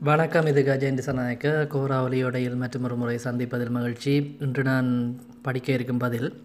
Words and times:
வணக்கம் 0.00 0.46
இது 0.46 0.62
கஜேந்திர 0.62 0.98
சநாயக்க 0.98 1.66
கோராவலியோடையில் 1.66 2.82
ஒரு 2.82 2.96
முறை 2.96 3.18
சந்திப்பதில் 3.24 3.68
மகிழ்ச்சி. 3.68 4.36
இன்று 4.40 4.62
நான் 4.62 5.20
படிக்க 5.42 5.72
இருக்கும் 5.72 5.98
பதில் 5.98 6.42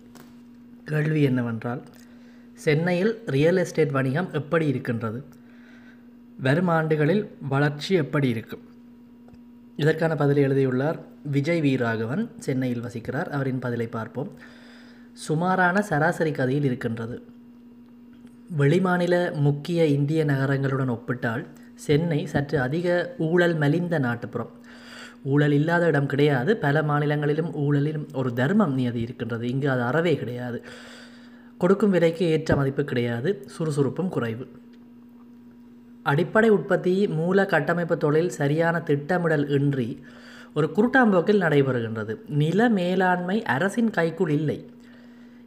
கேள்வி 0.86 1.22
என்னவென்றால் 1.22 1.82
சென்னையில் 2.54 3.24
ரியல் 3.26 3.58
எஸ்டேட் 3.58 3.92
வணிகம் 3.92 4.30
எப்படி 4.32 4.68
இருக்கின்றது? 4.68 5.24
வரும் 6.40 6.68
ஆண்டுகளில் 6.68 7.32
வளர்ச்சி 7.50 7.96
எப்படி 7.96 8.30
இருக்கும் 8.30 8.60
இதற்கான 9.76 10.16
பதிலை 10.16 10.44
எழுதியுள்ளார் 10.44 11.00
விஜய் 11.24 11.62
வீராகவன். 11.62 12.30
சென்னையில் 12.40 12.84
வசிக்கிறார். 12.84 13.28
அவரின் 13.28 13.60
பதிலை 13.60 13.88
பார்ப்போம். 13.88 14.32
சுமாரான 15.14 15.82
சராசரி 15.82 16.32
கதையில் 16.32 16.64
இருக்கின்றது. 16.64 17.22
வெளிமாநில 18.58 19.34
முக்கிய 19.34 19.86
இந்திய 19.86 20.26
நகரங்களுடன் 20.26 20.90
ஒப்பிட்டால் 20.90 21.46
சென்னை 21.86 22.26
சற்று 22.26 22.58
அதிக 22.62 23.16
ஊழல் 23.18 23.56
மலிந்த 23.58 24.00
நாட்டுப்புறம். 24.00 24.52
ஊழல் 25.24 25.52
இல்லாத 25.52 25.86
இடம் 25.86 26.06
கிடையாது. 26.06 26.58
பல 26.58 26.84
மாநிலங்களிலும் 26.84 27.52
ஊழலிலும் 27.56 28.08
ஒரு 28.14 28.34
தர்மம் 28.34 28.74
நியதி 28.74 29.02
இருக்கின்றது. 29.02 29.50
இங்கு 29.50 29.70
அது 29.70 29.82
அறவே 29.82 30.16
கிடையாது. 30.16 30.64
கொடுக்கும் 31.58 31.90
விலைக்கு 31.90 32.26
ஏற்ற 32.26 32.56
மதிப்பு 32.56 32.84
கிடையாது. 32.84 33.44
சுறுசுறுப்பும் 33.46 34.10
குறைவு. 34.10 34.48
அடிப்படை 36.04 36.50
உற்பத்தி 36.50 37.08
மூல 37.08 37.46
கட்டமைப்பு 37.46 37.98
தொழில் 37.98 38.30
சரியான 38.30 38.80
திட்டமிடல் 38.80 39.50
இன்றி 39.50 39.90
ஒரு 40.56 40.70
குருட்டாம்போக்கில் 40.76 41.44
நடைபெறுகின்றது. 41.46 42.16
நில 42.28 42.70
மேலாண்மை 42.70 43.44
அரசின் 43.44 43.90
கைக்குள் 43.90 44.32
இல்லை. 44.32 44.58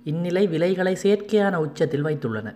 இந்நிலை 0.04 0.46
விலைகளை 0.46 0.96
செயற்கையான 1.02 1.54
உச்சத்தில் 1.54 2.04
வைத்துள்ளன. 2.04 2.54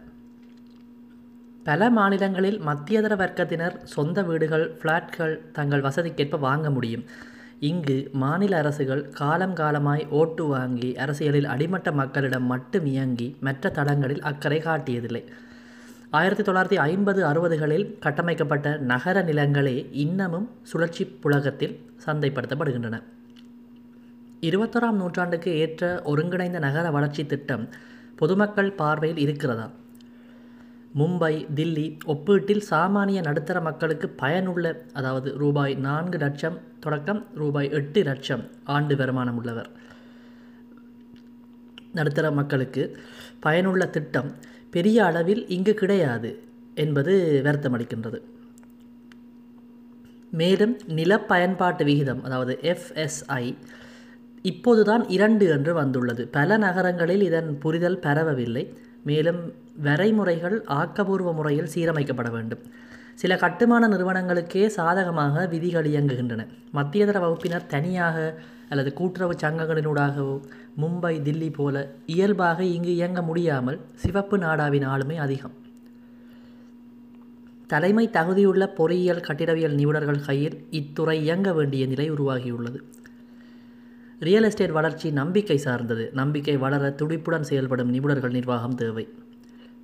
பல 1.69 1.91
மாநிலங்களில் 1.91 2.61
மத்தியதர 2.61 3.15
வர்க்கத்தினர் 3.23 3.75
சொந்த 3.85 4.23
வீடுகள் 4.23 4.79
ஃப்ளாட்கள் 4.79 5.39
தங்கள் 5.53 5.83
வசதிக்கேற்ப 5.83 6.39
வாங்க 6.39 6.71
முடியும். 6.71 7.05
இங்கு 7.61 8.09
மாநில 8.13 8.57
அரசுகள் 8.59 9.11
காலம் 9.11 9.53
காலமாய் 9.53 10.07
ஓட்டு 10.11 10.45
வாங்கி 10.47 10.97
அரசியலில் 10.97 11.45
அடிமட்ட 11.45 11.93
மக்களிடம் 11.93 12.43
மட்டும் 12.43 12.87
இயங்கி 12.87 13.37
மற்ற 13.41 13.71
தளங்களில் 13.71 14.23
அக்கறை 14.23 14.59
காட்டியதில்லை. 14.59 15.23
ஆயிரத்தி 16.11 16.43
தொள்ளாயிரத்தி 16.43 16.75
ஐம்பது 16.75 17.25
அறுபதுகளில் 17.25 17.99
கட்டமைக்கப்பட்ட 17.99 18.77
நகர 18.77 19.23
நிலங்களே 19.23 19.87
இன்னமும் 19.93 20.49
சுழற்சி 20.63 21.07
புலகத்தில் 21.07 21.81
சந்தைப்படுத்தப்படுகின்றன. 22.07 23.03
இருபத்தோராம் 24.41 25.01
நூற்றாண்டுக்கு 25.03 25.53
ஏற்ற 25.57 26.03
ஒருங்கிணைந்த 26.05 26.59
நகர 26.59 26.91
வளர்ச்சி 26.91 27.27
திட்டம் 27.27 27.69
பொதுமக்கள் 28.17 28.73
பார்வையில் 28.73 29.19
இருக்கிறதா? 29.19 29.71
மும்பை 30.95 31.47
தில்லி 31.55 31.99
ஒப்பீட்டில் 32.05 32.63
சாமானிய 32.71 33.23
நடுத்தர 33.23 33.61
மக்களுக்கு 33.61 34.09
பயனுள்ள 34.09 34.85
அதாவது 34.93 35.39
ரூபாய் 35.39 35.75
நான்கு 35.75 36.19
லட்சம் 36.19 36.59
தொடக்கம் 36.81 37.27
ரூபாய் 37.35 37.71
எட்டு 37.71 38.03
லட்சம் 38.03 38.45
ஆண்டு 38.65 38.97
வருமானம் 38.97 39.37
உள்ளவர். 39.37 39.71
நடுத்தர 41.93 42.31
மக்களுக்கு 42.31 42.99
பயனுள்ள 43.41 43.87
திட்டம் 43.87 44.35
பெரிய 44.71 45.05
அளவில் 45.05 45.49
இங்கு 45.49 45.75
கிடையாது 45.75 46.43
என்பது 46.75 47.41
வருத்தமளிக்கின்றது. 47.45 48.21
மேலும் 50.31 50.79
நில 50.87 51.21
பயன்பாட்டு 51.21 51.85
விகிதம் 51.85 52.25
அதாவது 52.25 52.59
எஃப்எஸ்ஐ 52.63 53.57
இப்போதுதான் 54.43 55.09
இரண்டு 55.09 55.47
என்று 55.47 55.75
வந்துள்ளது. 55.75 56.29
பல 56.29 56.57
நகரங்களில் 56.57 57.23
இதன் 57.23 57.59
புரிதல் 57.59 57.99
பரவவில்லை. 57.99 58.75
மேலும் 59.05 59.53
வரைமுறைகள் 59.85 60.63
ஆக்கபூர்வ 60.69 61.33
முறையில் 61.33 61.73
சீரமைக்கப்பட 61.75 62.31
வேண்டும். 62.31 62.59
சில 63.15 63.37
கட்டுமான 63.37 63.89
நிறுவனங்களுக்கே 63.89 64.67
சாதகமாக 64.67 65.47
விதிகள் 65.47 65.85
இயங்குகின்றன. 65.85 66.47
மத்தியதர 66.75 67.19
வகுப்பினர் 67.21 67.67
தனியாக 67.67 68.35
அல்லது 68.69 68.93
கூட்டுறவு 68.93 69.33
சங்கங்களினூடாகவோ 69.33 70.41
மும்பை 70.81 71.21
தில்லி 71.21 71.53
போல 71.53 71.95
இயல்பாக 72.07 72.65
இங்கு 72.65 72.95
இயங்க 72.95 73.23
முடியாமல் 73.23 73.81
சிவப்பு 73.95 74.39
நாடாவின் 74.39 74.85
ஆளுமை 74.85 75.17
அதிகம். 75.17 75.53
தலைமை 77.67 78.11
தகுதியுள்ள 78.13 78.67
பொறியியல் 78.67 79.25
கட்டிடவியல் 79.29 79.75
நிபுணர்கள் 79.75 80.25
கையில் 80.25 80.67
இத்துறை 80.71 81.21
இயங்க 81.21 81.53
வேண்டிய 81.53 81.87
நிலை 81.87 82.13
உருவாகியுள்ளது. 82.13 82.81
ரியல் 84.21 84.43
எஸ்டேட் 84.43 84.71
வளர்ச்சி 84.71 85.11
நம்பிக்கை 85.11 85.59
சார்ந்தது. 85.59 86.11
நம்பிக்கை 86.13 86.57
வளர 86.57 86.95
துடிப்புடன் 86.99 87.41
செயல்படும் 87.41 87.95
நிபுணர்கள் 87.95 88.31
நிர்வாகம் 88.31 88.75
தேவை. 88.75 89.09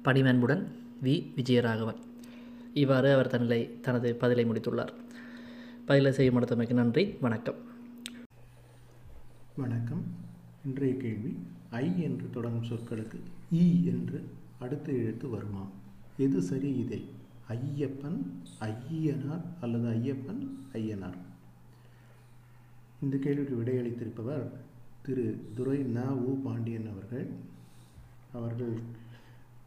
பணிவன்புடன் 0.05 0.67
வி. 1.03 1.33
விஜயராகவன். 1.37 2.01
இவ்வாறு 2.75 3.13
அவர் 3.13 3.29
தன்னை 3.29 3.81
தனது 3.81 4.15
பதிலை 4.15 4.45
முடித்துள்ளார். 4.45 4.93
பதிலை 5.85 6.13
செய்ய 6.13 6.31
அடுத்தமைக்கு 6.31 6.73
நன்றி. 6.73 7.15
வணக்கம். 7.21 7.55
வணக்கம். 9.57 10.03
இன்றைய 10.65 10.97
கேள்வி 10.97 11.37
ஐ 11.71 12.03
என்று 12.03 12.31
தொடங்கும் 12.31 12.69
சொற்களுக்கு 12.69 13.21
இ 13.53 13.85
என்று 13.85 14.25
அடுத்த 14.59 14.93
எழுத்து 14.93 15.29
வருமா? 15.29 15.67
எது 16.17 16.43
சரி 16.43 16.73
இதில் 16.75 17.07
ஐயப்பன் 17.49 18.19
ஐயனார் 18.61 19.45
அல்லது 19.61 19.89
ஐயப்பன் 19.89 20.43
ஐயனார்? 20.73 21.19
இந்த 23.05 23.17
கேள்விக்கு 23.17 23.63
விடையளித்திருப்பவர் 23.63 24.45
திரு 25.03 25.25
துரை 25.55 25.79
ந 25.97 26.11
உ 26.25 26.43
பாண்டியன் 26.43 26.89
அவர்கள். 26.89 27.25
அவர்கள் 28.33 28.75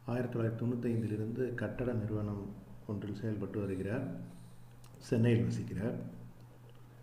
ஆயிரத்தி 0.06 0.38
தொள்ளாயிரத்தி 0.38 0.60
தொண்ணூத்தைந்திலிருந்து 0.62 1.54
கட்டட 1.54 1.92
நிறுவனம் 1.92 2.42
ஒன்றில் 2.86 3.14
செயல்பட்டு 3.14 3.60
வருகிறார். 3.60 4.04
சென்னையில் 4.98 5.46
வசிக்கிறார். 5.46 5.96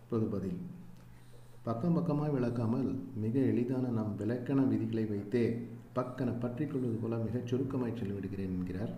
பொது 0.08 0.26
பதில். 0.26 0.58
பக்கம் 1.62 1.94
பக்கமாக 1.94 2.32
விளக்காமல் 2.32 2.88
மிக 3.14 3.38
எளிதான 3.40 3.88
நம் 3.88 4.14
விளக்கண 4.16 4.60
விதிகளை 4.62 5.04
வைத்தே 5.04 5.44
பக்கன 5.94 6.40
பற்றி 6.40 6.66
கொள்வது 6.66 6.94
போல 6.94 7.16
மிகச் 7.16 7.46
சுருக்கமாய் 7.46 7.98
சொல்லிவிடுகிறேன் 7.98 8.54
என்கிறார். 8.56 8.92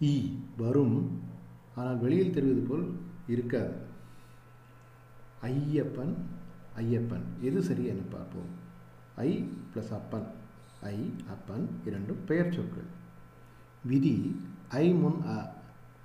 இ. 0.00 0.14
வரும் 0.56 0.96
ஆனால் 1.74 1.96
வெளியில் 1.96 2.32
தெரிவது 2.32 2.60
போல் 2.60 2.86
இருக்காது. 3.26 3.74
ஐயப்பன் 5.42 6.14
ஐயப்பன். 6.76 7.24
எது 7.42 7.62
சரி 7.62 7.84
என 7.84 8.00
பார்ப்போம். 8.10 8.50
ஐ 9.16 9.48
ப்ளஸ் 9.74 9.92
அப்பன். 9.92 10.26
ஐ 10.82 11.10
அப்பன் 11.28 11.68
இரண்டும் 11.84 12.24
பெயர் 12.26 12.54
சொற்கள். 12.54 12.90
விதி 13.84 14.36
ஐ 14.68 14.92
முன் 14.92 15.22
அ. 15.26 15.54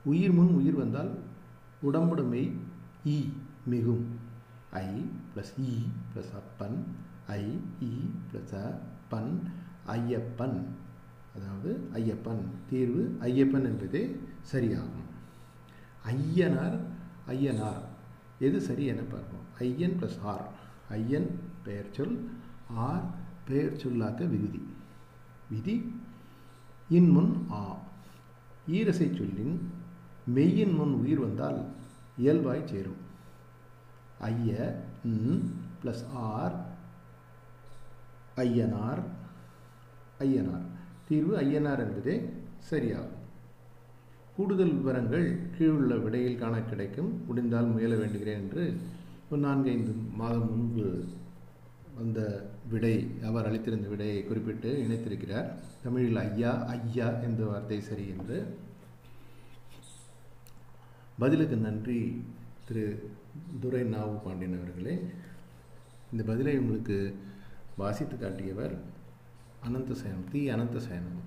உயிர் 0.03 0.31
முன் 0.31 0.53
உயிர் 0.53 0.75
வந்தால் 0.75 1.11
உடம்புடைமை 1.83 2.51
இ 3.05 3.29
மிகும். 3.65 4.05
ஐ 4.71 4.85
ப்ளஸ் 5.35 5.53
இ 5.61 5.73
ப்ளஸ் 6.13 6.33
அப்பன். 6.35 6.83
ஐ 7.27 7.57
இ 7.81 7.93
ப்ளஸ் 8.31 8.53
அ 8.53 8.79
பன் 9.09 9.41
ஐயப்பன். 9.87 10.57
அதாவது 11.35 11.89
ஐயப்பன். 11.93 12.41
தீர்வு 12.69 13.17
ஐயப்பன் 13.21 13.63
என்பதே 13.63 14.15
சரியாகும். 14.53 15.05
ஐயனார் 16.05 16.79
ஐயனார். 17.27 17.95
எது 18.39 18.61
சரி 18.61 18.85
என 18.85 19.01
பார்ப்போம். 19.01 19.45
ஐயன் 19.59 19.97
ப்ளஸ் 20.01 20.19
ஆர் 20.21 20.49
ஐஎன் 20.89 21.29
பெயர் 21.63 21.85
சொல் 21.91 22.29
ஆர் 22.69 23.03
பெயர் 23.47 23.73
சொல்லாக்க 23.73 24.29
விகுதி. 24.29 24.61
விதி 25.49 25.93
இன் 26.89 27.09
முன் 27.09 27.47
ஆ. 27.51 27.77
ஈரசை 28.67 29.17
சொல்லின் 29.17 29.71
மெய்யின் 30.25 30.73
முன் 30.73 30.93
உயிர் 30.93 31.19
வந்தால் 31.19 31.65
இயல்பாய் 32.17 32.67
சேரும். 32.67 33.05
ஐய 34.19 34.81
ப்ளஸ் 35.83 36.07
ஆர் 36.13 36.65
ஐயனார் 38.35 39.03
ஐயனார். 40.19 40.65
தீர்வு 41.07 41.37
ஐயனார் 41.37 41.79
என்பதே 41.79 42.33
சரியாகும். 42.71 43.16
கூடுதல் 44.37 44.73
விவரங்கள் 44.79 45.27
கீழுள்ள 45.55 45.93
விடையில் 46.01 46.41
காண 46.41 46.55
கிடைக்கும். 46.61 47.11
முடிந்தால் 47.27 47.69
முயல 47.75 47.95
வேண்டுகிறேன் 47.95 48.41
என்று 48.41 48.63
ஒரு 49.29 49.39
நான்கு 49.45 49.69
ஐந்து 49.69 49.93
மாதம் 50.19 50.49
முன்பு 50.49 50.85
வந்த 51.97 52.19
விடை 52.71 52.95
அவர் 53.29 53.47
அளித்திருந்த 53.49 53.87
விடையை 53.87 54.19
குறிப்பிட்டு 54.23 54.71
இணைத்திருக்கிறார். 54.83 55.47
தமிழில் 55.83 56.19
ஐயா 56.25 56.51
ஐயா 56.75 57.07
என்ற 57.27 57.45
வார்த்தை 57.45 57.79
சரி 57.81 58.05
என்று. 58.17 58.37
பதிலுக்கு 61.23 61.55
நன்றி 61.55 61.99
திரு 62.67 62.85
துரை 63.59 63.83
நாவு 63.95 64.15
பாண்டியன் 64.25 64.59
அவர்களே. 64.59 64.95
இந்த 66.11 66.23
பதிலை 66.31 66.55
உங்களுக்கு 66.59 66.99
வாசித்து 67.77 68.17
காட்டியவர் 68.17 68.75
அனந்த 69.67 69.93
சயனம் 69.93 70.29
தி 70.31 70.41
அனந்த 70.49 70.79
சயனம் 70.79 71.19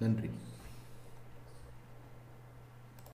நன்றி. 0.00 0.30